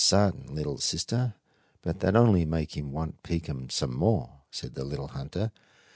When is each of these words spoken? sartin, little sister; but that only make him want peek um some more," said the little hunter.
sartin, 0.03 0.55
little 0.55 0.79
sister; 0.79 1.35
but 1.83 1.99
that 1.99 2.15
only 2.15 2.43
make 2.43 2.75
him 2.75 2.91
want 2.91 3.21
peek 3.21 3.47
um 3.47 3.69
some 3.69 3.95
more," 3.95 4.39
said 4.49 4.73
the 4.73 4.83
little 4.83 5.09
hunter. 5.09 5.51